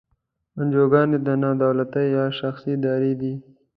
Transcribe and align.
انجوګانې 0.59 1.17
نا 1.43 1.51
دولتي 1.63 2.03
یا 2.15 2.25
شخصي 2.39 2.69
ادارې 2.77 3.11
دي. 3.21 3.33